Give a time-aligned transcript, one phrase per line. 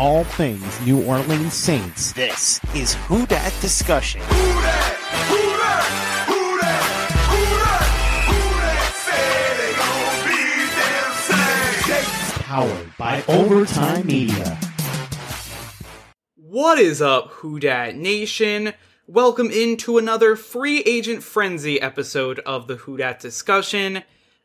[0.00, 2.14] All things New Orleans Saints.
[2.14, 4.22] This is Who Dat Discussion.
[12.44, 14.58] Powered by Overtime Media.
[16.34, 18.72] What is up, Who Dat Nation?
[19.06, 24.02] Welcome into another free agent frenzy episode of the Who Dat discussion.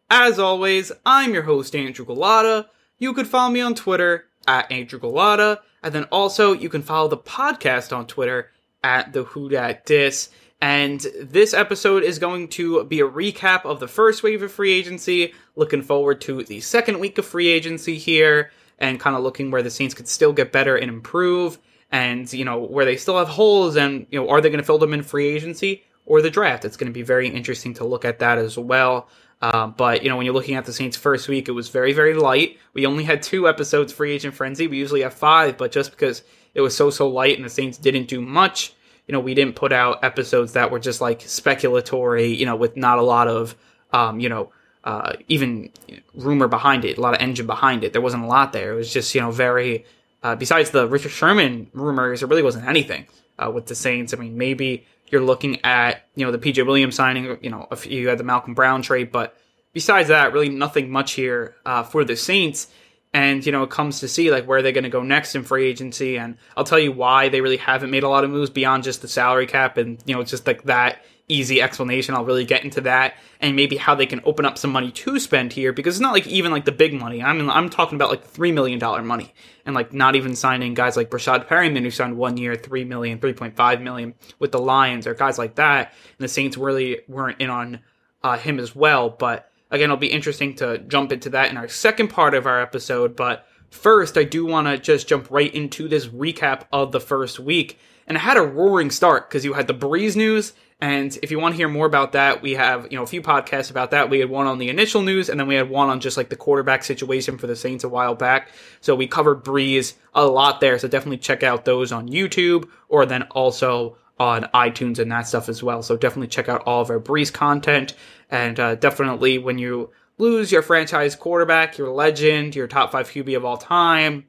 [0.10, 2.68] As always, I'm your host Andrew Galata.
[2.98, 7.08] You could follow me on Twitter at Andrew Galata, and then also you can follow
[7.08, 8.52] the podcast on Twitter
[8.84, 10.30] at the Who Dat Dis.
[10.62, 14.72] And this episode is going to be a recap of the first wave of free
[14.72, 15.34] agency.
[15.56, 19.64] Looking forward to the second week of free agency here, and kind of looking where
[19.64, 21.60] the Saints could still get better and improve
[21.92, 24.66] and you know where they still have holes and you know are they going to
[24.66, 27.86] fill them in free agency or the draft it's going to be very interesting to
[27.86, 29.08] look at that as well
[29.46, 31.94] uh, but you know when you're looking at the saints first week it was very
[31.94, 35.72] very light we only had two episodes free agent frenzy we usually have five but
[35.72, 38.74] just because it was so so light and the saints didn't do much
[39.08, 42.76] you know we didn't put out episodes that were just like speculatory you know with
[42.76, 43.56] not a lot of
[43.94, 44.52] um, you know
[44.84, 45.72] uh, even
[46.14, 47.92] rumor behind it, a lot of engine behind it.
[47.92, 48.74] There wasn't a lot there.
[48.74, 49.84] It was just, you know, very
[50.26, 53.06] uh, besides the Richard Sherman rumors, there really wasn't anything
[53.38, 54.12] uh, with the Saints.
[54.12, 58.10] I mean, maybe you're looking at you know the PJ Williams signing, you know, you
[58.10, 59.38] had the Malcolm Brown trade, but
[59.72, 62.68] besides that, really nothing much here uh, for the Saints.
[63.14, 65.44] And you know, it comes to see like where they're going to go next in
[65.44, 68.50] free agency, and I'll tell you why they really haven't made a lot of moves
[68.50, 72.14] beyond just the salary cap, and you know, just like that easy explanation.
[72.14, 75.20] I'll really get into that and maybe how they can open up some money to
[75.20, 77.24] spend here because it's not like even like the big money.
[77.24, 79.34] I mean, I'm talking about like three million dollar money
[79.66, 83.20] and like not even signing guys like Breshad Perriman who signed one year, three million,
[83.20, 85.94] 3.5 million with the Lions or guys like that.
[86.18, 87.80] And the Saints really weren't in on
[88.24, 89.10] uh, him as well.
[89.10, 92.62] But again, it'll be interesting to jump into that in our second part of our
[92.62, 93.16] episode.
[93.16, 97.40] But first, I do want to just jump right into this recap of the first
[97.40, 97.80] week.
[98.08, 101.40] And it had a roaring start because you had the Brees news and if you
[101.40, 104.10] want to hear more about that, we have, you know, a few podcasts about that.
[104.10, 106.28] We had one on the initial news and then we had one on just like
[106.28, 108.50] the quarterback situation for the Saints a while back.
[108.82, 110.78] So we covered Brees a lot there.
[110.78, 115.48] So definitely check out those on YouTube or then also on iTunes and that stuff
[115.48, 115.82] as well.
[115.82, 117.94] So definitely check out all of our Brees content.
[118.30, 123.36] And uh, definitely when you lose your franchise quarterback, your legend, your top five QB
[123.38, 124.26] of all time,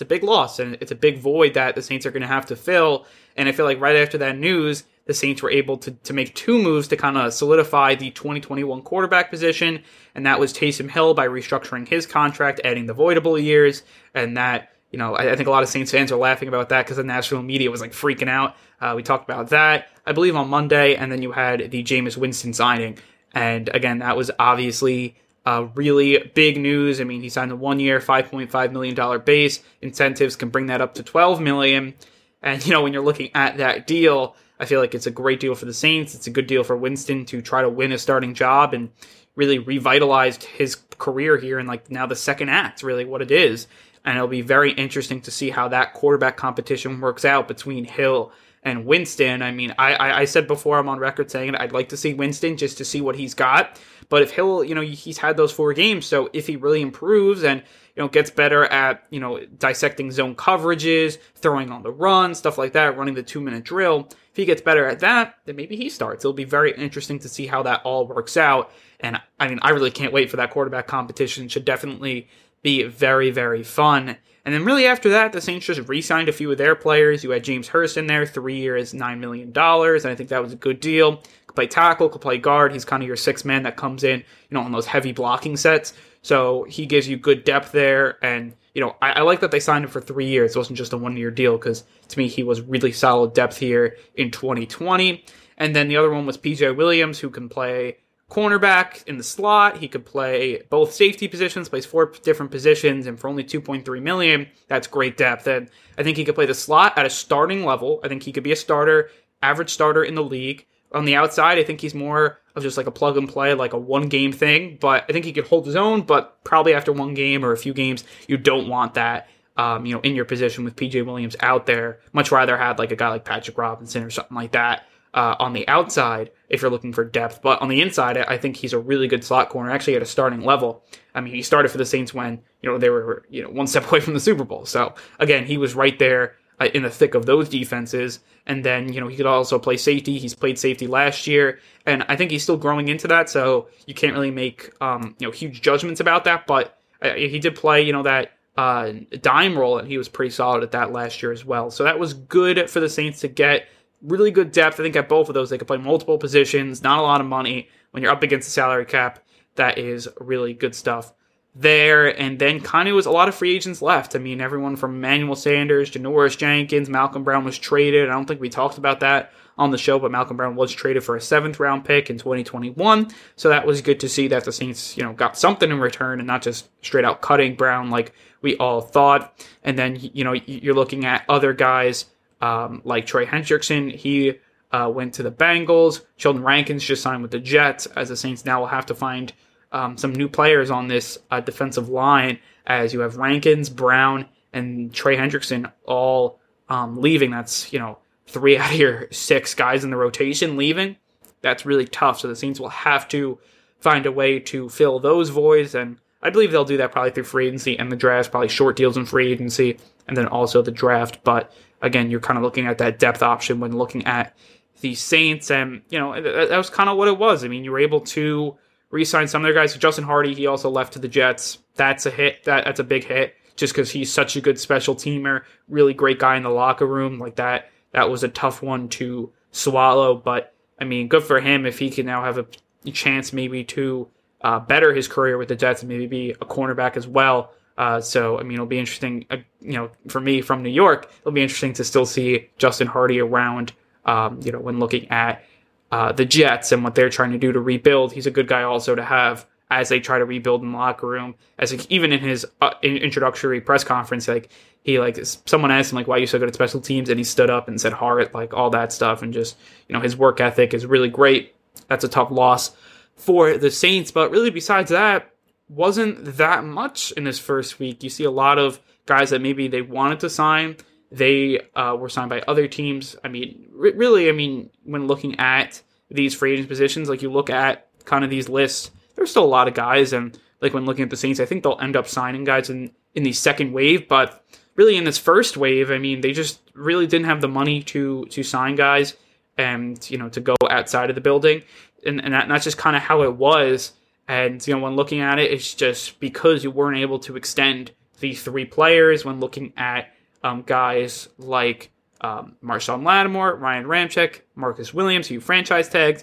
[0.00, 2.26] it's a big loss and it's a big void that the Saints are going to
[2.26, 3.06] have to fill.
[3.36, 6.34] And I feel like right after that news, the Saints were able to, to make
[6.34, 9.82] two moves to kind of solidify the 2021 quarterback position,
[10.14, 13.82] and that was Taysom Hill by restructuring his contract, adding the voidable years,
[14.14, 16.84] and that you know, I, think a lot of Saints fans are laughing about that
[16.84, 18.56] because the national media was like freaking out.
[18.80, 22.16] Uh, we talked about that, I believe, on Monday, and then you had the Jameis
[22.16, 22.98] Winston signing,
[23.32, 27.00] and again, that was obviously uh, really big news.
[27.00, 29.60] I mean, he signed a one-year, five point five million dollar base.
[29.80, 31.94] Incentives can bring that up to twelve million,
[32.42, 35.40] and you know, when you're looking at that deal, I feel like it's a great
[35.40, 36.14] deal for the Saints.
[36.14, 38.90] It's a good deal for Winston to try to win a starting job and
[39.34, 43.66] really revitalized his career here in like now the second act, really what it is.
[44.04, 48.32] And it'll be very interesting to see how that quarterback competition works out between Hill
[48.62, 49.42] and Winston.
[49.42, 52.14] I mean, I, I, I said before I'm on record saying I'd like to see
[52.14, 53.80] Winston just to see what he's got.
[54.08, 57.44] But if Hill, you know, he's had those four games, so if he really improves
[57.44, 57.62] and
[57.94, 62.58] you know gets better at you know dissecting zone coverages, throwing on the run, stuff
[62.58, 65.76] like that, running the two minute drill, if he gets better at that, then maybe
[65.76, 66.24] he starts.
[66.24, 68.72] It'll be very interesting to see how that all works out.
[68.98, 71.48] And I mean, I really can't wait for that quarterback competition.
[71.48, 72.28] Should definitely
[72.62, 74.16] be very, very fun.
[74.44, 77.22] And then really after that, the Saints just re-signed a few of their players.
[77.22, 80.42] You had James Hurst in there, three years, nine million dollars, and I think that
[80.42, 81.16] was a good deal.
[81.46, 82.72] Could play tackle, could play guard.
[82.72, 85.56] He's kind of your six man that comes in, you know, on those heavy blocking
[85.56, 85.92] sets.
[86.22, 89.60] So he gives you good depth there, and you know, I, I like that they
[89.60, 90.54] signed him for three years.
[90.54, 93.56] It wasn't just a one year deal because to me he was really solid depth
[93.56, 95.24] here in 2020.
[95.58, 97.98] And then the other one was PJ Williams, who can play
[98.30, 99.78] cornerback in the slot.
[99.78, 104.48] He could play both safety positions, plays four different positions, and for only 2.3 million,
[104.68, 105.46] that's great depth.
[105.46, 105.68] And
[105.98, 108.00] I think he could play the slot at a starting level.
[108.02, 109.10] I think he could be a starter,
[109.42, 110.66] average starter in the league.
[110.92, 113.72] On the outside, I think he's more of just like a plug and play, like
[113.74, 114.78] a one game thing.
[114.80, 116.02] But I think he could hold his own.
[116.02, 119.28] But probably after one game or a few games, you don't want that.
[119.56, 122.92] Um, you know, in your position with PJ Williams out there, much rather have like
[122.92, 124.84] a guy like Patrick Robinson or something like that
[125.14, 127.42] uh, on the outside if you're looking for depth.
[127.42, 130.06] But on the inside, I think he's a really good slot corner, actually at a
[130.06, 130.84] starting level.
[131.14, 133.66] I mean, he started for the Saints when you know they were you know one
[133.68, 134.66] step away from the Super Bowl.
[134.66, 138.20] So again, he was right there uh, in the thick of those defenses.
[138.46, 140.18] And then, you know, he could also play safety.
[140.18, 143.30] He's played safety last year, and I think he's still growing into that.
[143.30, 146.46] So you can't really make, um, you know, huge judgments about that.
[146.46, 150.30] But uh, he did play, you know, that uh, dime role, and he was pretty
[150.30, 151.70] solid at that last year as well.
[151.70, 153.68] So that was good for the Saints to get
[154.02, 154.80] really good depth.
[154.80, 157.26] I think at both of those, they could play multiple positions, not a lot of
[157.26, 157.68] money.
[157.90, 159.24] When you're up against the salary cap,
[159.56, 161.12] that is really good stuff
[161.54, 164.14] there, and then kind of was a lot of free agents left.
[164.14, 168.08] I mean, everyone from Emmanuel Sanders, Janoris Jenkins, Malcolm Brown was traded.
[168.08, 171.02] I don't think we talked about that on the show, but Malcolm Brown was traded
[171.02, 173.10] for a seventh round pick in 2021.
[173.36, 176.20] So that was good to see that the Saints, you know, got something in return
[176.20, 179.44] and not just straight out cutting Brown like we all thought.
[179.64, 182.06] And then, you know, you're looking at other guys
[182.40, 183.94] um, like Trey Hendrickson.
[183.94, 184.38] He
[184.72, 186.02] uh, went to the Bengals.
[186.16, 189.32] Sheldon Rankins just signed with the Jets, as the Saints now will have to find
[189.72, 194.92] um, some new players on this uh, defensive line as you have Rankins, Brown, and
[194.92, 197.30] Trey Hendrickson all um, leaving.
[197.30, 200.96] That's, you know, three out of your six guys in the rotation leaving.
[201.42, 202.20] That's really tough.
[202.20, 203.38] So the Saints will have to
[203.80, 205.74] find a way to fill those voids.
[205.74, 208.76] And I believe they'll do that probably through free agency and the draft, probably short
[208.76, 211.24] deals in free agency, and then also the draft.
[211.24, 214.36] But again, you're kind of looking at that depth option when looking at
[214.80, 215.50] the Saints.
[215.50, 217.44] And, you know, that was kind of what it was.
[217.44, 218.56] I mean, you were able to
[218.90, 219.76] re-sign some of their guys.
[219.76, 221.58] Justin Hardy, he also left to the Jets.
[221.74, 222.44] That's a hit.
[222.44, 226.18] That that's a big hit just because he's such a good special teamer, really great
[226.18, 227.18] guy in the locker room.
[227.18, 230.14] Like that, that was a tough one to swallow.
[230.14, 232.46] But I mean, good for him if he can now have a
[232.90, 234.08] chance maybe to
[234.40, 237.52] uh, better his career with the Jets and maybe be a cornerback as well.
[237.80, 239.24] Uh, so I mean, it'll be interesting.
[239.30, 242.86] Uh, you know, for me from New York, it'll be interesting to still see Justin
[242.86, 243.72] Hardy around.
[244.04, 245.42] Um, you know, when looking at
[245.90, 248.12] uh, the Jets and what they're trying to do to rebuild.
[248.12, 251.06] He's a good guy also to have as they try to rebuild in the locker
[251.06, 251.36] room.
[251.58, 254.50] As like, even in his uh, introductory press conference, like
[254.82, 257.18] he like someone asked him like why are you so good at special teams, and
[257.18, 259.56] he stood up and said Hart, like all that stuff, and just
[259.88, 261.54] you know his work ethic is really great.
[261.88, 262.76] That's a tough loss
[263.16, 265.30] for the Saints, but really besides that,
[265.70, 268.02] wasn't that much in this first week.
[268.02, 270.76] You see a lot of guys that maybe they wanted to sign
[271.10, 273.16] they uh, were signed by other teams.
[273.24, 277.30] I mean, r- really, I mean, when looking at these free agent positions, like you
[277.30, 280.86] look at kind of these lists, there's still a lot of guys, and like when
[280.86, 283.72] looking at the Saints, I think they'll end up signing guys in in the second
[283.72, 284.44] wave, but
[284.76, 288.24] really in this first wave, I mean, they just really didn't have the money to
[288.26, 289.16] to sign guys
[289.58, 291.62] and you know to go outside of the building,
[292.06, 293.92] and and that, and that's just kind of how it was.
[294.30, 297.90] And you know, when looking at it, it's just because you weren't able to extend
[298.20, 299.24] these three players.
[299.24, 301.90] When looking at um, guys like
[302.20, 306.22] um, Marshon Lattimore, Ryan Ramczyk, Marcus Williams, who you franchise tagged.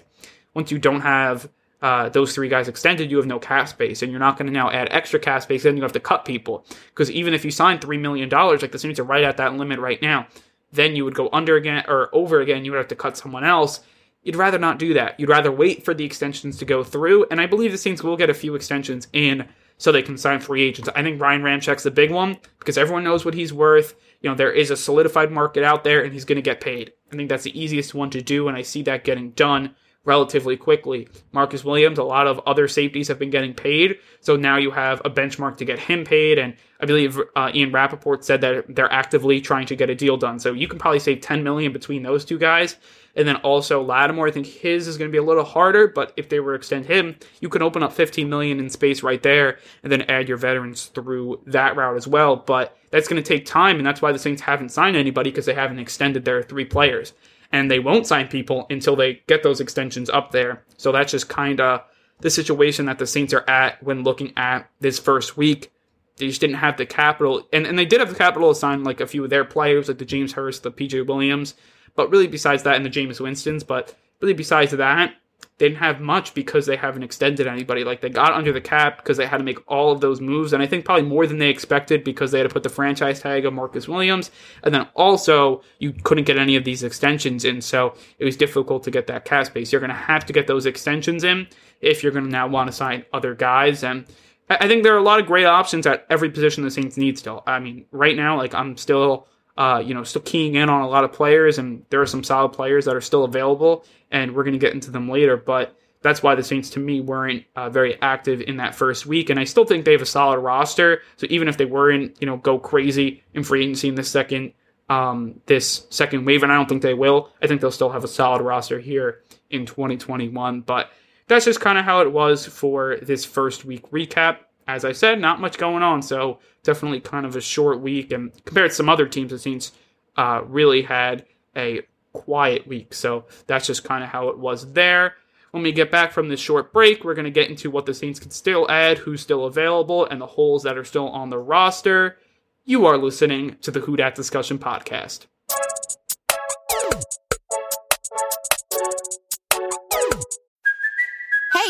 [0.54, 1.50] Once you don't have
[1.82, 4.54] uh, those three guys extended, you have no cap space, and you're not going to
[4.54, 5.64] now add extra cap space.
[5.64, 8.72] Then you have to cut people because even if you sign three million dollars, like
[8.72, 10.26] the Saints are right at that limit right now,
[10.72, 12.64] then you would go under again or over again.
[12.64, 13.80] You would have to cut someone else.
[14.28, 15.18] You'd rather not do that.
[15.18, 18.16] You'd rather wait for the extensions to go through, and I believe the Saints will
[18.16, 19.48] get a few extensions in
[19.78, 20.88] so they can sign free agents.
[20.94, 24.36] I think Ryan Ramczyk's the big one because everyone knows what he's worth you know,
[24.36, 26.92] there is a solidified market out there and he's going to get paid.
[27.12, 29.74] I think that's the easiest one to do, and I see that getting done
[30.04, 31.08] relatively quickly.
[31.32, 35.00] Marcus Williams, a lot of other safeties have been getting paid, so now you have
[35.04, 38.92] a benchmark to get him paid, and I believe uh, Ian Rapoport said that they're
[38.92, 40.38] actively trying to get a deal done.
[40.38, 42.76] So you can probably save 10 million between those two guys,
[43.18, 46.12] and then also Lattimore, I think his is going to be a little harder, but
[46.16, 49.20] if they were to extend him, you can open up 15 million in space right
[49.20, 52.36] there and then add your veterans through that route as well.
[52.36, 55.46] But that's going to take time, and that's why the Saints haven't signed anybody because
[55.46, 57.12] they haven't extended their three players.
[57.50, 60.62] And they won't sign people until they get those extensions up there.
[60.76, 61.82] So that's just kind of
[62.20, 65.72] the situation that the Saints are at when looking at this first week.
[66.18, 68.84] They just didn't have the capital, and, and they did have the capital to sign
[68.84, 71.54] like a few of their players, like the James Hurst, the PJ Williams,
[71.98, 75.14] but really, besides that, and the Jameis Winstons, but really, besides that,
[75.58, 77.82] they didn't have much because they haven't extended anybody.
[77.82, 80.52] Like they got under the cap because they had to make all of those moves,
[80.52, 83.20] and I think probably more than they expected because they had to put the franchise
[83.20, 84.30] tag on Marcus Williams,
[84.62, 88.84] and then also you couldn't get any of these extensions in, so it was difficult
[88.84, 89.72] to get that cap space.
[89.72, 91.48] You're going to have to get those extensions in
[91.80, 94.06] if you're going to now want to sign other guys, and
[94.48, 97.18] I think there are a lot of great options at every position the Saints need
[97.18, 97.42] still.
[97.44, 99.26] I mean, right now, like I'm still
[99.58, 102.22] uh, you know, still keying in on a lot of players, and there are some
[102.22, 105.36] solid players that are still available, and we're going to get into them later.
[105.36, 109.30] But that's why the Saints, to me, weren't uh, very active in that first week,
[109.30, 111.02] and I still think they have a solid roster.
[111.16, 114.52] So even if they weren't, you know, go crazy in free agency in the second
[114.88, 117.30] um, this second wave, and I don't think they will.
[117.42, 120.62] I think they'll still have a solid roster here in 2021.
[120.62, 120.90] But
[121.26, 124.38] that's just kind of how it was for this first week recap.
[124.68, 128.12] As I said, not much going on, so definitely kind of a short week.
[128.12, 129.72] And compared to some other teams, the Saints
[130.16, 131.24] uh, really had
[131.56, 131.80] a
[132.12, 132.92] quiet week.
[132.92, 135.14] So that's just kind of how it was there.
[135.52, 137.94] When we get back from this short break, we're going to get into what the
[137.94, 141.38] Saints can still add, who's still available, and the holes that are still on the
[141.38, 142.18] roster.
[142.66, 145.26] You are listening to the Who Dat Discussion Podcast.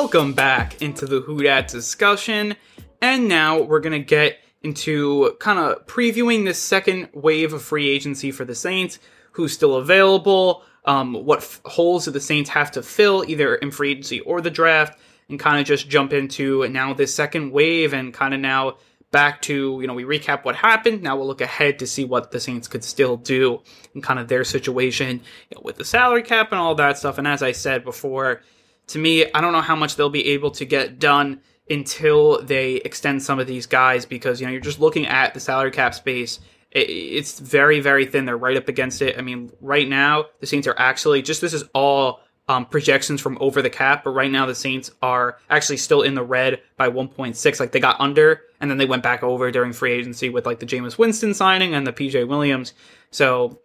[0.00, 2.54] Welcome back into the Who Dat discussion,
[3.02, 8.30] and now we're gonna get into kind of previewing this second wave of free agency
[8.30, 9.00] for the Saints,
[9.32, 13.72] who's still available, um, what f- holes do the Saints have to fill, either in
[13.72, 14.96] free agency or the draft,
[15.28, 18.76] and kind of just jump into now this second wave and kind of now
[19.10, 21.02] back to, you know, we recap what happened.
[21.02, 23.62] Now we'll look ahead to see what the Saints could still do
[23.94, 27.18] and kind of their situation you know, with the salary cap and all that stuff.
[27.18, 28.42] And as I said before,
[28.88, 31.40] to me, I don't know how much they'll be able to get done
[31.70, 35.40] until they extend some of these guys because, you know, you're just looking at the
[35.40, 36.40] salary cap space
[36.70, 38.24] it's very, very thin.
[38.26, 39.18] They're right up against it.
[39.18, 43.38] I mean, right now, the Saints are actually just this is all um, projections from
[43.40, 46.90] over the cap, but right now the Saints are actually still in the red by
[46.90, 47.60] 1.6.
[47.60, 50.58] Like they got under and then they went back over during free agency with like
[50.58, 52.74] the Jameis Winston signing and the PJ Williams.
[53.10, 53.60] So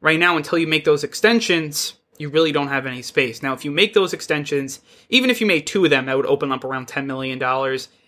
[0.00, 3.42] right now, until you make those extensions, you really don't have any space.
[3.42, 6.26] Now, if you make those extensions, even if you made two of them, that would
[6.26, 7.40] open up around $10 million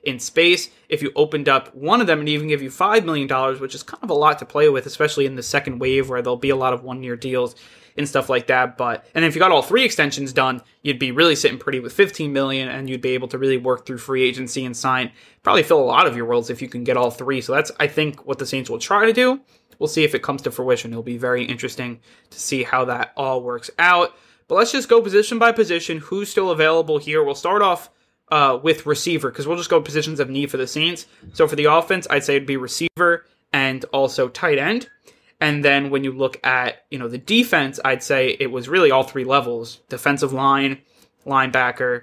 [0.03, 0.71] in space.
[0.89, 3.29] If you opened up one of them and even give you $5 million,
[3.61, 6.23] which is kind of a lot to play with, especially in the second wave where
[6.23, 7.55] there'll be a lot of one year deals
[7.97, 8.77] and stuff like that.
[8.77, 11.93] But, and if you got all three extensions done, you'd be really sitting pretty with
[11.93, 15.13] 15 million and you'd be able to really work through free agency and sign,
[15.43, 17.41] probably fill a lot of your roles if you can get all three.
[17.41, 19.41] So that's, I think, what the Saints will try to do.
[19.81, 20.93] We'll see if it comes to fruition.
[20.93, 24.15] It'll be very interesting to see how that all works out.
[24.47, 25.99] But let's just go position by position.
[25.99, 27.25] Who's still available here?
[27.25, 27.89] We'll start off
[28.31, 31.07] uh, with receiver because we'll just go positions of need for the Saints.
[31.33, 34.89] So for the offense, I'd say it'd be receiver and also tight end.
[35.41, 38.91] And then when you look at you know the defense, I'd say it was really
[38.91, 40.83] all three levels: defensive line,
[41.27, 42.03] linebacker,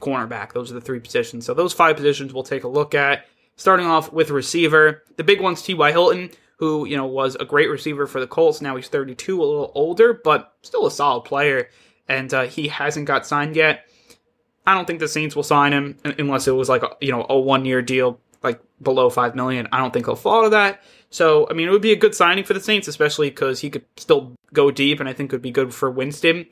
[0.00, 0.54] cornerback.
[0.54, 1.44] Those are the three positions.
[1.44, 3.26] So those five positions we'll take a look at.
[3.56, 5.92] Starting off with receiver, the big one's T.Y.
[5.92, 6.30] Hilton
[6.60, 8.60] who, you know, was a great receiver for the Colts.
[8.60, 11.70] Now he's 32, a little older, but still a solid player.
[12.06, 13.88] And uh, he hasn't got signed yet.
[14.66, 17.24] I don't think the Saints will sign him unless it was like, a, you know,
[17.30, 19.68] a one year deal, like below 5 million.
[19.72, 20.82] I don't think he'll fall to that.
[21.08, 23.70] So, I mean, it would be a good signing for the Saints, especially because he
[23.70, 26.44] could still go deep and I think would be good for Winston.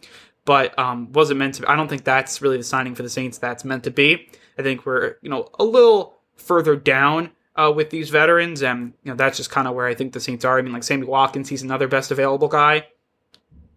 [0.46, 1.70] But um, wasn't meant to.
[1.70, 3.36] I don't think that's really the signing for the Saints.
[3.36, 4.30] That's meant to be.
[4.56, 9.10] I think we're you know a little further down uh, with these veterans, and you
[9.10, 10.58] know that's just kind of where I think the Saints are.
[10.58, 12.86] I mean, like Sammy Watkins, he's another best available guy.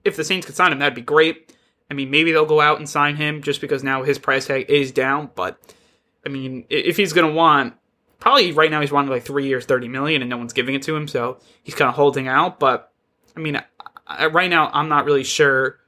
[0.06, 1.56] If the Saints could sign him, that'd be great.
[1.90, 4.70] I mean, maybe they'll go out and sign him just because now his price tag
[4.70, 5.32] is down.
[5.36, 5.60] But
[6.26, 7.74] I mean, if he's to want,
[8.20, 10.84] probably right now he's wanting like three years, thirty million, and no one's giving it
[10.84, 12.60] to him, so he's kind of holding out.
[12.60, 12.94] But
[13.36, 13.60] I mean,
[14.32, 15.80] right now I'm not really sure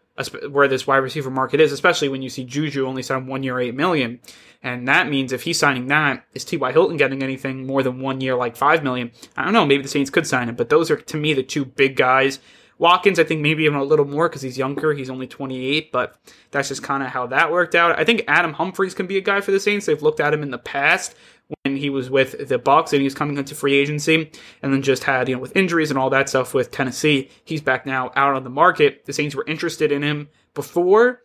[0.50, 3.60] where this wide receiver market is, especially when you see Juju only sign one year,
[3.60, 4.20] eight million.
[4.62, 6.72] And that means if he's signing that, is T.Y.
[6.72, 9.12] Hilton getting anything more than one year, like five million?
[9.36, 9.66] I don't know.
[9.66, 12.40] Maybe the Saints could sign him, but those are to me the two big guys.
[12.80, 14.94] Watkins, I think maybe even a little more because he's younger.
[14.94, 16.18] He's only 28, but
[16.52, 17.98] that's just kind of how that worked out.
[17.98, 19.86] I think Adam Humphries can be a guy for the Saints.
[19.86, 21.16] They've looked at him in the past
[21.64, 24.32] when he was with the Bucs and he was coming into free agency,
[24.62, 27.30] and then just had you know with injuries and all that stuff with Tennessee.
[27.44, 29.06] He's back now out on the market.
[29.06, 31.22] The Saints were interested in him before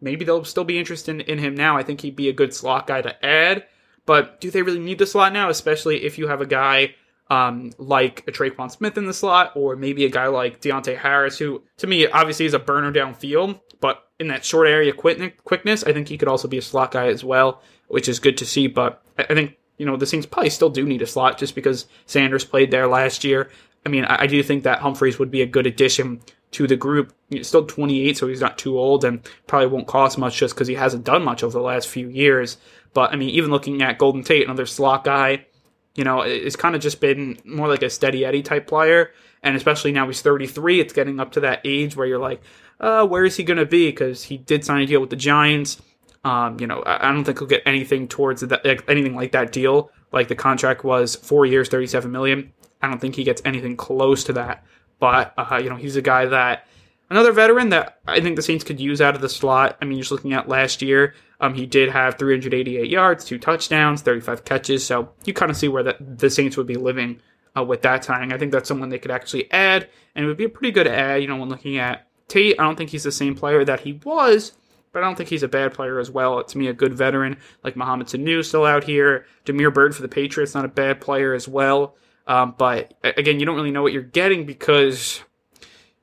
[0.00, 1.76] maybe they'll still be interested in him now.
[1.76, 3.66] I think he'd be a good slot guy to add.
[4.06, 6.94] But do they really need the slot now, especially if you have a guy
[7.28, 11.38] um, like a Tre'Quan Smith in the slot, or maybe a guy like Deonte Harris,
[11.38, 15.92] who to me obviously is a burner downfield, but in that short area quickness, I
[15.92, 18.66] think he could also be a slot guy as well, which is good to see.
[18.66, 21.86] But I think you know the Saints probably still do need a slot just because
[22.04, 23.50] Sanders played there last year.
[23.86, 26.20] I mean, I, I do think that Humphries would be a good addition
[26.50, 27.14] to the group.
[27.30, 30.68] He's still 28, so he's not too old and probably won't cost much just because
[30.68, 32.58] he hasn't done much over the last few years.
[32.92, 35.46] But I mean, even looking at Golden Tate, another slot guy,
[35.94, 39.12] you know, it's kind of just been more like a steady Eddie type player.
[39.42, 42.42] And especially now he's 33, it's getting up to that age where you're like,
[42.80, 43.88] uh, where is he going to be?
[43.88, 45.80] Because he did sign a deal with the Giants.
[46.24, 49.90] Um, you know, I don't think he'll get anything towards that, anything like that deal.
[50.12, 52.52] Like the contract was four years, 37 million.
[52.82, 54.64] I don't think he gets anything close to that.
[54.98, 56.66] But, uh, you know, he's a guy that,
[57.08, 59.78] another veteran that I think the Saints could use out of the slot.
[59.80, 64.02] I mean, just looking at last year, um, he did have 388 yards, two touchdowns,
[64.02, 64.84] 35 catches.
[64.84, 67.20] So you kind of see where the, the Saints would be living
[67.56, 68.32] uh, with that timing.
[68.32, 70.86] I think that's someone they could actually add, and it would be a pretty good
[70.86, 71.22] add.
[71.22, 73.94] You know, when looking at Tate, I don't think he's the same player that he
[74.04, 74.52] was,
[74.92, 76.42] but I don't think he's a bad player as well.
[76.42, 79.26] To me, a good veteran like Mohamed Sanu still out here.
[79.44, 81.96] Damiere Byrd for the Patriots, not a bad player as well.
[82.26, 85.22] Um, but again, you don't really know what you're getting because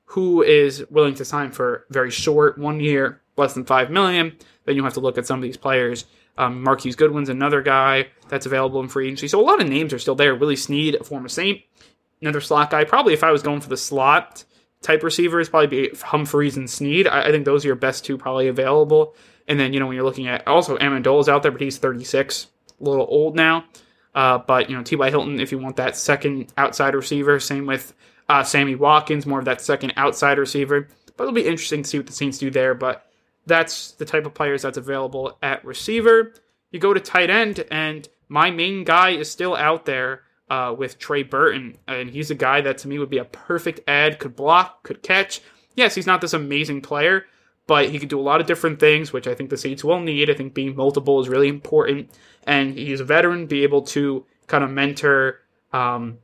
[0.06, 4.36] who is willing to sign for very short, one year, less than five million?
[4.66, 6.06] Then you have to look at some of these players.
[6.38, 9.28] Um, Marquise Goodwin's another guy that's available in free agency.
[9.28, 10.36] So a lot of names are still there.
[10.36, 11.62] Willie Snead, a former Saint,
[12.22, 12.84] another slot guy.
[12.84, 14.44] Probably if I was going for the slot
[14.88, 17.08] type receivers, probably be Humphries and Snead.
[17.08, 19.16] I, I think those are your best two probably available.
[19.48, 22.48] And then, you know, when you're looking at also Amendola's out there, but he's 36,
[22.80, 23.66] a little old now.
[24.16, 25.10] Uh, but, you know, T.Y.
[25.10, 27.94] Hilton, if you want that second outside receiver, same with
[28.30, 30.88] uh, Sammy Watkins, more of that second outside receiver.
[31.18, 32.74] But it'll be interesting to see what the Saints do there.
[32.74, 33.06] But
[33.46, 36.34] that's the type of players that's available at receiver.
[36.72, 41.00] You go to tight end, and my main guy is still out there uh, with
[41.00, 41.78] Trey Burton.
[41.88, 45.04] And he's a guy that to me would be a perfect ad, could block, could
[45.04, 45.42] catch.
[45.76, 47.26] Yes, he's not this amazing player,
[47.68, 50.00] but he could do a lot of different things, which I think the Saints will
[50.00, 50.30] need.
[50.30, 52.10] I think being multiple is really important
[52.46, 55.42] and he's a veteran, be able to kind of mentor
[55.74, 56.18] um,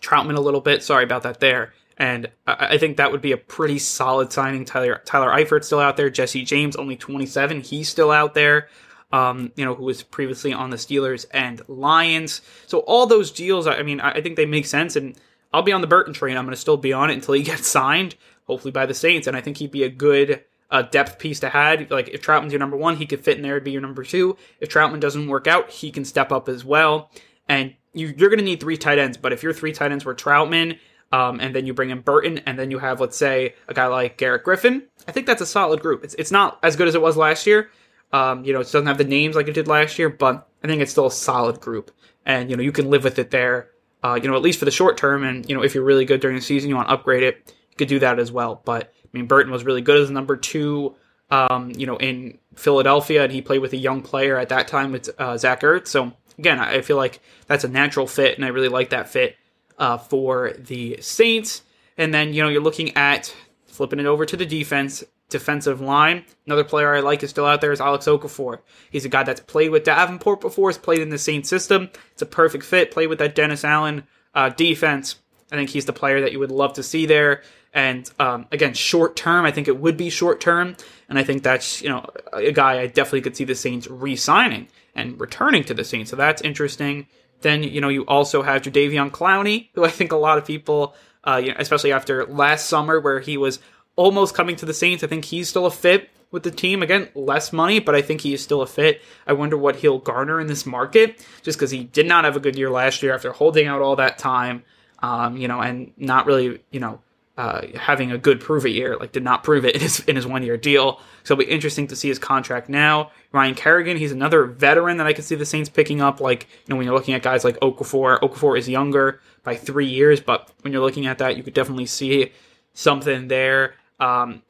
[0.00, 0.82] Trautman a little bit.
[0.82, 1.72] Sorry about that there.
[1.96, 4.64] And I, I think that would be a pretty solid signing.
[4.64, 6.10] Tyler Tyler Eifert's still out there.
[6.10, 8.68] Jesse James, only 27, he's still out there.
[9.12, 12.42] Um, you know, who was previously on the Steelers and Lions.
[12.66, 14.96] So all those deals, I mean, I think they make sense.
[14.96, 15.16] And
[15.52, 16.36] I'll be on the Burton train.
[16.36, 19.28] I'm going to still be on it until he gets signed, hopefully by the Saints.
[19.28, 21.90] And I think he'd be a good a depth piece to have.
[21.90, 24.02] Like if Trautman's your number one, he could fit in there to be your number
[24.02, 24.36] two.
[24.60, 27.10] If Trautman doesn't work out, he can step up as well.
[27.48, 29.16] And you, are going to need three tight ends.
[29.16, 30.78] But if your three tight ends were Trautman,
[31.12, 33.86] um, and then you bring in Burton, and then you have, let's say, a guy
[33.86, 36.02] like Garrett Griffin, I think that's a solid group.
[36.02, 37.70] It's it's not as good as it was last year.
[38.12, 40.66] Um, you know, it doesn't have the names like it did last year, but I
[40.66, 41.90] think it's still a solid group.
[42.24, 43.70] And you know, you can live with it there.
[44.02, 45.24] Uh, you know, at least for the short term.
[45.24, 47.54] And you know, if you're really good during the season, you want to upgrade it,
[47.70, 48.62] you could do that as well.
[48.64, 50.94] But I mean, Burton was really good as number two,
[51.30, 54.92] um, you know, in Philadelphia, and he played with a young player at that time
[54.92, 55.88] with uh, Zach Ertz.
[55.88, 59.36] So again, I feel like that's a natural fit, and I really like that fit
[59.78, 61.62] uh, for the Saints.
[61.98, 63.34] And then you know you're looking at
[63.66, 66.24] flipping it over to the defense, defensive line.
[66.46, 68.60] Another player I like is still out there is Alex Okafor.
[68.90, 71.90] He's a guy that's played with Davenport before, has played in the Saints system.
[72.12, 72.90] It's a perfect fit.
[72.90, 75.16] Played with that Dennis Allen uh, defense.
[75.50, 77.42] I think he's the player that you would love to see there.
[77.72, 80.76] And um, again, short term, I think it would be short term,
[81.10, 84.68] and I think that's you know a guy I definitely could see the Saints re-signing
[84.94, 86.10] and returning to the Saints.
[86.10, 87.06] So that's interesting.
[87.42, 90.94] Then you know you also have Jadeveon Clowney, who I think a lot of people,
[91.24, 93.58] uh, you know, especially after last summer where he was
[93.96, 96.82] almost coming to the Saints, I think he's still a fit with the team.
[96.82, 99.00] Again, less money, but I think he is still a fit.
[99.26, 102.40] I wonder what he'll garner in this market, just because he did not have a
[102.40, 104.64] good year last year after holding out all that time,
[105.02, 107.00] um, you know, and not really, you know,
[107.36, 110.16] uh, having a good prove it year, like did not prove it in his, in
[110.16, 111.00] his one year deal.
[111.22, 113.10] So it'll be interesting to see his contract now.
[113.30, 116.20] Ryan Kerrigan, he's another veteran that I could see the Saints picking up.
[116.20, 119.86] Like, you know, when you're looking at guys like Okafor, Okafor is younger by three
[119.86, 122.32] years, but when you're looking at that, you could definitely see
[122.72, 123.74] something there.
[124.00, 124.42] Um,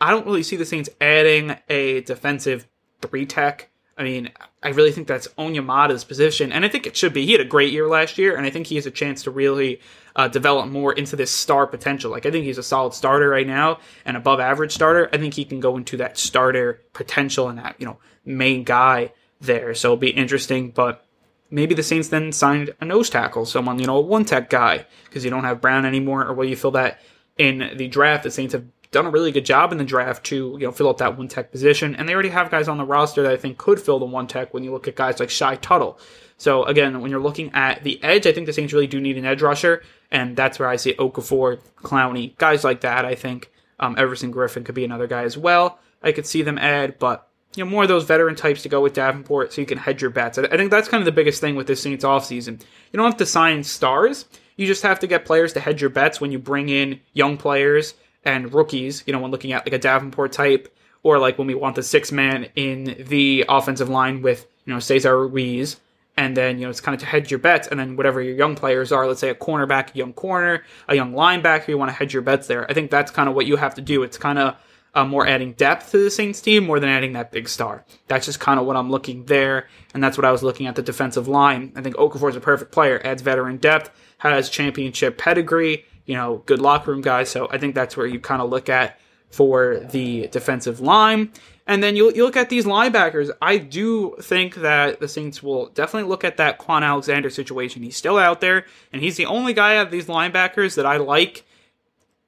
[0.00, 2.66] I don't really see the Saints adding a defensive
[3.00, 3.70] three tech.
[3.96, 4.30] I mean,
[4.62, 7.24] I really think that's Onyemata's position, and I think it should be.
[7.26, 9.30] He had a great year last year, and I think he has a chance to
[9.30, 9.80] really
[10.16, 12.10] uh, develop more into this star potential.
[12.10, 15.08] Like I think he's a solid starter right now, an above average starter.
[15.12, 19.12] I think he can go into that starter potential and that you know main guy
[19.40, 19.74] there.
[19.74, 21.04] So it'll be interesting, but
[21.50, 24.86] maybe the Saints then signed a nose tackle, someone you know a one tech guy
[25.04, 27.00] because you don't have Brown anymore, or will you fill that
[27.38, 28.64] in the draft the Saints have
[28.94, 31.28] done a really good job in the draft to you know fill up that one
[31.28, 33.98] tech position, and they already have guys on the roster that I think could fill
[33.98, 34.54] the one tech.
[34.54, 35.98] When you look at guys like Shy Tuttle,
[36.38, 39.18] so again, when you're looking at the edge, I think the Saints really do need
[39.18, 43.04] an edge rusher, and that's where I see Okafor, Clowney, guys like that.
[43.04, 45.78] I think um, Everson Griffen could be another guy as well.
[46.02, 48.80] I could see them add, but you know more of those veteran types to go
[48.80, 50.38] with Davenport, so you can hedge your bets.
[50.38, 52.60] I think that's kind of the biggest thing with this Saints offseason.
[52.92, 54.26] You don't have to sign stars.
[54.56, 57.36] You just have to get players to hedge your bets when you bring in young
[57.36, 59.02] players and rookies.
[59.06, 61.82] You know, when looking at like a Davenport type, or like when we want the
[61.82, 65.78] six man in the offensive line with you know Cesar Ruiz
[66.16, 68.34] and then you know it's kind of to hedge your bets and then whatever your
[68.34, 71.90] young players are let's say a cornerback a young corner a young linebacker you want
[71.90, 72.68] to hedge your bets there.
[72.68, 74.02] I think that's kind of what you have to do.
[74.02, 74.56] It's kind of
[74.94, 77.84] uh, more adding depth to the saints team more than adding that big star.
[78.06, 80.74] That's just kind of what i'm looking there and that's what i was looking at
[80.74, 81.72] the defensive line.
[81.76, 86.42] I think okafor is a perfect player adds veteran depth has championship pedigree you know
[86.46, 88.98] good locker room guys so i think that's where you kind of look at
[89.30, 91.30] for the defensive line
[91.66, 93.30] and then you, you look at these linebackers.
[93.40, 97.82] I do think that the Saints will definitely look at that Kwon Alexander situation.
[97.82, 100.98] He's still out there, and he's the only guy out of these linebackers that I
[100.98, 101.44] like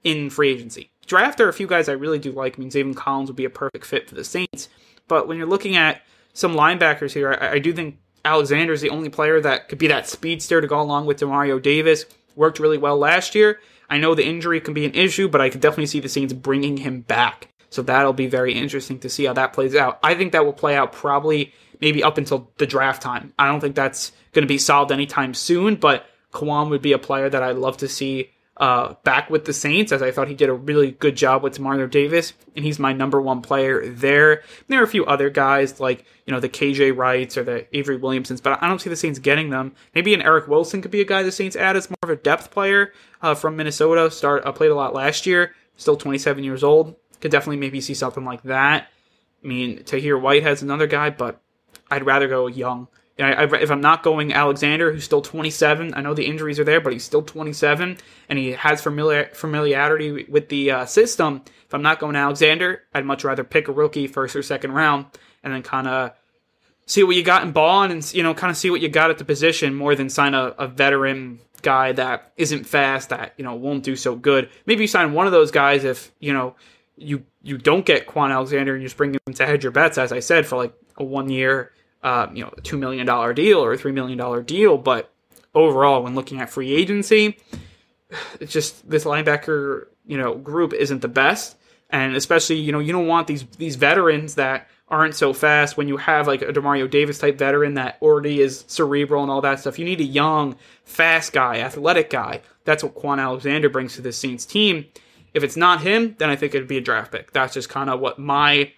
[0.05, 0.91] in free agency.
[1.07, 2.59] Draft there are a few guys I really do like.
[2.59, 4.69] I mean, Zaven Collins would be a perfect fit for the Saints.
[5.07, 8.91] But when you're looking at some linebackers here, I, I do think Alexander is the
[8.91, 12.07] only player that could be that speedster to go along with Demario Davis.
[12.37, 13.59] Worked really well last year.
[13.91, 16.33] I know the injury can be an issue, but I could definitely see the Saints
[16.33, 17.49] bringing him back.
[17.71, 19.99] So that'll be very interesting to see how that plays out.
[20.03, 23.33] I think that will play out probably maybe up until the draft time.
[23.39, 26.99] I don't think that's going to be solved anytime soon, but Kwon would be a
[26.99, 30.35] player that I'd love to see uh, back with the Saints, as I thought he
[30.35, 34.33] did a really good job with Demario Davis, and he's my number one player there.
[34.33, 37.67] And there are a few other guys like you know the KJ Wrights or the
[37.77, 39.75] Avery Williamsons, but I don't see the Saints getting them.
[39.95, 42.17] Maybe an Eric Wilson could be a guy the Saints add as more of a
[42.17, 44.11] depth player uh, from Minnesota.
[44.11, 46.97] Start uh, played a lot last year, still 27 years old.
[47.21, 48.89] Could definitely maybe see something like that.
[49.45, 51.41] I mean, Tahir Whitehead's another guy, but
[51.91, 52.89] I'd rather go young.
[53.19, 56.65] Know, I, if I'm not going Alexander, who's still 27, I know the injuries are
[56.65, 57.97] there, but he's still 27,
[58.29, 61.43] and he has familiar, familiarity with the uh, system.
[61.65, 65.07] If I'm not going Alexander, I'd much rather pick a rookie first or second round,
[65.43, 66.13] and then kind of
[66.85, 69.11] see what you got in Baun, and you know, kind of see what you got
[69.11, 73.45] at the position more than sign a, a veteran guy that isn't fast, that you
[73.45, 74.51] know won't do so good.
[74.67, 76.55] Maybe you sign one of those guys if you know
[76.97, 79.99] you you don't get Kwon Alexander and you just bring him to hedge your bets,
[79.99, 83.59] as I said, for like a one year, uh, you know, two million dollar deal
[83.59, 84.79] or a three million dollar deal.
[84.79, 85.13] But
[85.55, 87.39] overall, when looking at free agency,
[88.41, 91.57] it's just this linebacker you know group isn't the best,
[91.91, 95.89] and especially you know you don't want these these veterans that aren't so fast when
[95.89, 99.59] you have like a Demario Davis type veteran that already is cerebral and all that
[99.59, 99.79] stuff.
[99.79, 102.43] You need a young, fast guy, athletic guy.
[102.65, 104.87] That's what Kwon Alexander brings to this Saints team.
[105.35, 107.33] If it's not him, then I think it'd be a draft pick.
[107.33, 108.73] That's just kind of what my,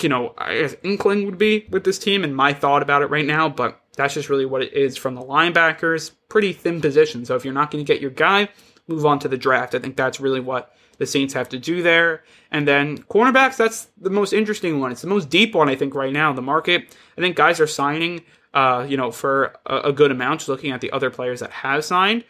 [0.00, 3.06] you know, I guess inkling would be with this team and my thought about it
[3.06, 3.48] right now.
[3.48, 6.12] But that's just really what it is from the linebackers.
[6.28, 7.24] Pretty thin position.
[7.24, 8.48] So if you're not going to get your guy,
[8.86, 9.74] move on to the draft.
[9.74, 12.24] I think that's really what the Saints have to do there.
[12.50, 14.92] And then cornerbacks, that's the most interesting one.
[14.92, 16.30] It's the most deep one, I think, right now.
[16.30, 18.22] In the market, I think guys are signing,
[18.54, 21.50] uh, you know, for a, a good amount, just looking at the other players that
[21.50, 22.24] have signed.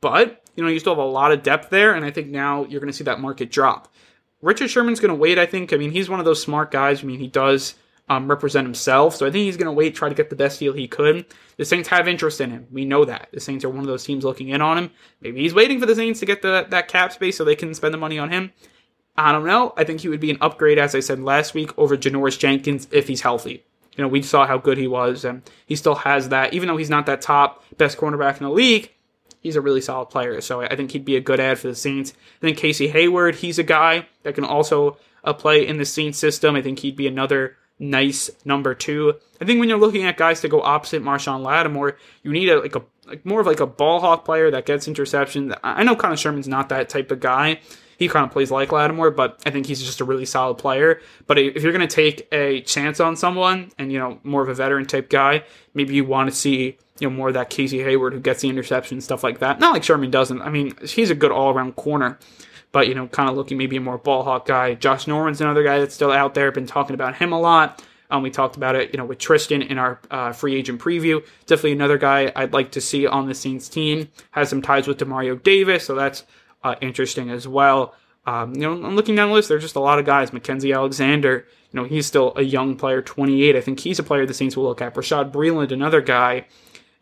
[0.00, 2.64] But you know, you still have a lot of depth there, and I think now
[2.64, 3.91] you're going to see that market drop.
[4.42, 5.72] Richard Sherman's going to wait, I think.
[5.72, 7.02] I mean, he's one of those smart guys.
[7.02, 7.74] I mean, he does
[8.08, 10.58] um, represent himself, so I think he's going to wait, try to get the best
[10.58, 11.24] deal he could.
[11.56, 12.66] The Saints have interest in him.
[12.70, 13.28] We know that.
[13.32, 14.90] The Saints are one of those teams looking in on him.
[15.20, 17.72] Maybe he's waiting for the Saints to get the, that cap space so they can
[17.72, 18.52] spend the money on him.
[19.16, 19.72] I don't know.
[19.76, 22.88] I think he would be an upgrade, as I said last week, over Janoris Jenkins
[22.90, 23.64] if he's healthy.
[23.96, 26.54] You know, we saw how good he was, and he still has that.
[26.54, 28.90] Even though he's not that top best cornerback in the league,
[29.42, 30.40] he's a really solid player.
[30.40, 32.14] So I think he'd be a good ad for the Saints.
[32.38, 36.18] I think Casey Hayward, he's a guy that can also uh, play in the Saints
[36.18, 36.56] system.
[36.56, 39.14] I think he'd be another nice number two.
[39.40, 42.60] I think when you're looking at guys to go opposite Marshon Lattimore, you need a
[42.60, 45.58] like a like more of like a ball hawk player that gets interceptions.
[45.64, 47.60] I know Connor Sherman's not that type of guy.
[47.98, 51.00] He kind of plays like Lattimore, but I think he's just a really solid player.
[51.26, 54.48] But if you're going to take a chance on someone and, you know, more of
[54.48, 57.82] a veteran type guy, maybe you want to see you know, more of that Casey
[57.82, 59.58] Hayward who gets the interception, stuff like that.
[59.58, 60.40] Not like Sherman doesn't.
[60.40, 62.16] I mean, he's a good all around corner,
[62.70, 64.74] but, you know, kind of looking maybe a more ball hawk guy.
[64.74, 66.52] Josh Norman's another guy that's still out there.
[66.52, 67.82] Been talking about him a lot.
[68.08, 71.26] Um, we talked about it, you know, with Tristan in our uh, free agent preview.
[71.46, 74.08] Definitely another guy I'd like to see on the Saints team.
[74.30, 76.22] Has some ties with Demario Davis, so that's
[76.62, 77.96] uh, interesting as well.
[78.26, 79.48] Um, you know, I'm looking down the list.
[79.48, 80.30] There's just a lot of guys.
[80.30, 83.56] Mackensie Alexander, you know, he's still a young player, 28.
[83.56, 84.94] I think he's a player the Saints will look at.
[84.94, 86.44] Bashaud Breeland, another guy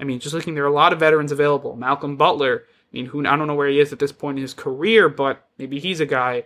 [0.01, 1.77] I mean, just looking, there are a lot of veterans available.
[1.77, 2.65] Malcolm Butler.
[2.67, 5.09] I mean, who I don't know where he is at this point in his career,
[5.09, 6.45] but maybe he's a guy.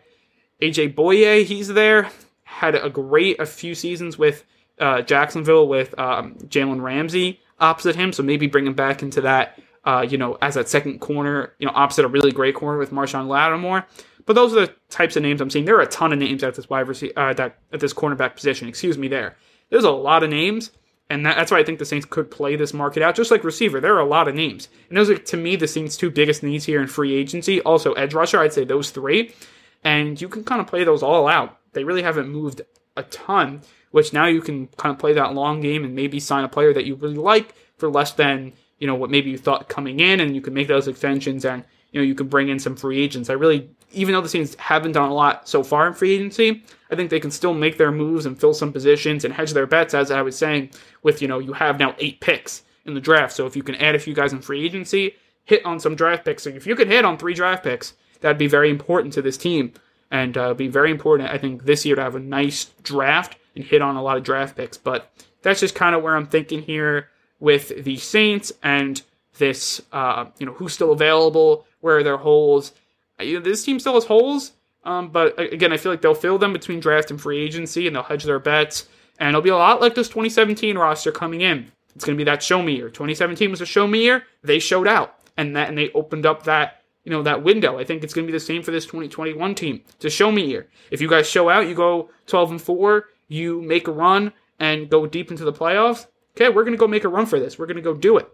[0.61, 2.11] AJ Bouye, he's there.
[2.43, 4.45] Had a great a few seasons with
[4.79, 9.59] uh, Jacksonville with um, Jalen Ramsey opposite him, so maybe bring him back into that,
[9.85, 12.91] uh, you know, as that second corner, you know, opposite a really great corner with
[12.91, 13.87] Marshon Lattimore.
[14.27, 15.65] But those are the types of names I'm seeing.
[15.65, 18.35] There are a ton of names at this wide receiver, uh, that, at this cornerback
[18.35, 18.69] position.
[18.69, 19.09] Excuse me.
[19.09, 19.37] There,
[19.71, 20.71] there's a lot of names,
[21.11, 23.15] and that, that's why I think the Saints could play this market out.
[23.15, 25.69] Just like receiver, there are a lot of names, and those are to me the
[25.69, 27.61] Saints' two biggest needs here in free agency.
[27.63, 29.35] Also, edge rusher, I'd say those three,
[29.83, 31.59] and you can kind of play those all out.
[31.73, 32.63] They really haven't moved
[32.97, 36.45] a ton, which now you can kind of play that long game and maybe sign
[36.45, 39.69] a player that you really like for less than you know what maybe you thought
[39.69, 41.65] coming in, and you can make those extensions and
[41.95, 43.31] you know you can bring in some free agents.
[43.31, 46.65] I really even though the Saints haven't done a lot so far in free agency,
[46.91, 49.67] I think they can still make their moves and fill some positions and hedge their
[49.67, 50.71] bets, as I was saying,
[51.03, 53.35] with, you know, you have now eight picks in the draft.
[53.35, 56.25] So if you can add a few guys in free agency, hit on some draft
[56.25, 56.43] picks.
[56.43, 59.39] So if you could hit on three draft picks, that'd be very important to this
[59.39, 59.73] team.
[60.11, 63.65] And uh, be very important, I think, this year to have a nice draft and
[63.65, 64.77] hit on a lot of draft picks.
[64.77, 65.11] But
[65.43, 67.09] that's just kind of where I'm thinking here
[67.41, 69.01] with the Saints and
[69.39, 72.73] this, uh, you know, who's still available, where are their holes
[73.21, 74.53] you know, this team still has holes,
[74.85, 77.95] um, but again, I feel like they'll fill them between draft and free agency, and
[77.95, 78.89] they'll hedge their bets.
[79.19, 81.71] And it'll be a lot like this 2017 roster coming in.
[81.95, 82.89] It's going to be that show me year.
[82.89, 84.25] 2017 was a show me year.
[84.43, 87.79] They showed out, and that and they opened up that you know that window.
[87.79, 89.83] I think it's going to be the same for this 2021 team.
[89.95, 90.69] It's a show me year.
[90.91, 94.91] If you guys show out, you go 12 and four, you make a run and
[94.91, 96.07] go deep into the playoffs.
[96.37, 97.59] Okay, we're going to go make a run for this.
[97.59, 98.29] We're going to go do it.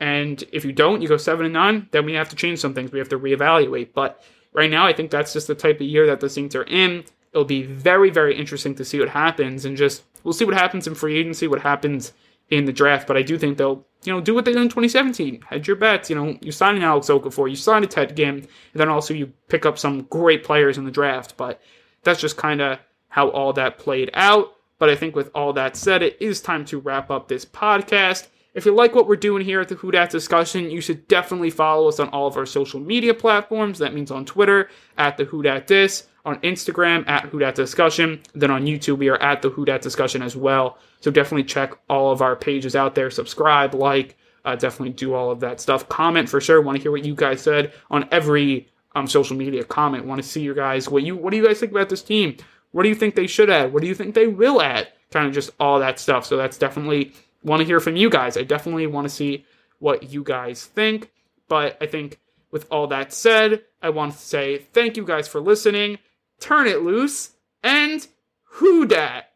[0.00, 2.72] And if you don't, you go seven and nine, then we have to change some
[2.72, 2.90] things.
[2.90, 3.92] We have to reevaluate.
[3.92, 6.64] But right now, I think that's just the type of year that the Saints are
[6.64, 7.04] in.
[7.32, 10.86] It'll be very, very interesting to see what happens, and just we'll see what happens
[10.86, 12.12] in free agency, what happens
[12.48, 13.06] in the draft.
[13.06, 15.42] But I do think they'll, you know, do what they did in 2017.
[15.42, 16.10] Hedge your bets.
[16.10, 19.14] You know, you sign an Alex Okafor, you sign a Ted Ginn, and then also
[19.14, 21.36] you pick up some great players in the draft.
[21.36, 21.60] But
[22.02, 24.54] that's just kind of how all that played out.
[24.78, 28.26] But I think with all that said, it is time to wrap up this podcast.
[28.52, 31.50] If you like what we're doing here at the Who Dat Discussion, you should definitely
[31.50, 33.78] follow us on all of our social media platforms.
[33.78, 38.20] That means on Twitter at the Who Dat Dis, on Instagram at Who Dat Discussion,
[38.34, 40.78] then on YouTube we are at the Who Dat Discussion as well.
[41.00, 43.08] So definitely check all of our pages out there.
[43.10, 45.88] Subscribe, like, uh, definitely do all of that stuff.
[45.88, 46.60] Comment for sure.
[46.60, 50.06] Want to hear what you guys said on every um, social media comment.
[50.06, 52.36] Want to see you guys what you what do you guys think about this team?
[52.72, 53.72] What do you think they should add?
[53.72, 54.88] What do you think they will add?
[55.10, 56.24] Kind of just all that stuff.
[56.26, 58.36] So that's definitely want to hear from you guys.
[58.36, 59.44] I definitely want to see
[59.78, 61.10] what you guys think.
[61.48, 65.40] But I think with all that said, I want to say thank you guys for
[65.40, 65.98] listening.
[66.38, 68.06] Turn it loose and
[68.44, 69.29] who dat?